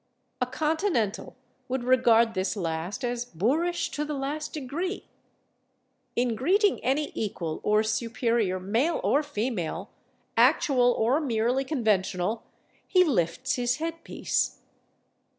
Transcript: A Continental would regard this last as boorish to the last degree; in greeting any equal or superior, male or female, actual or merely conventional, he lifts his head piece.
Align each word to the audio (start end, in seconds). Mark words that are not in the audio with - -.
A 0.41 0.47
Continental 0.47 1.35
would 1.67 1.83
regard 1.83 2.33
this 2.33 2.55
last 2.57 3.05
as 3.05 3.23
boorish 3.23 3.89
to 3.91 4.03
the 4.03 4.15
last 4.15 4.51
degree; 4.51 5.07
in 6.15 6.33
greeting 6.33 6.83
any 6.83 7.11
equal 7.13 7.59
or 7.61 7.83
superior, 7.83 8.59
male 8.59 8.99
or 9.03 9.21
female, 9.21 9.91
actual 10.35 10.93
or 10.93 11.19
merely 11.21 11.63
conventional, 11.63 12.41
he 12.87 13.03
lifts 13.03 13.57
his 13.57 13.75
head 13.75 14.03
piece. 14.03 14.61